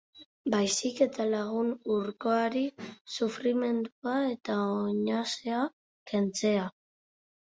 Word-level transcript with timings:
Baizik 0.51 0.99
eta 1.05 1.25
lagun 1.33 1.67
urkoari 1.95 2.63
sufrimendua 3.15 4.15
eta 4.31 4.55
oinazea 4.71 5.61
kentzea. 6.13 6.65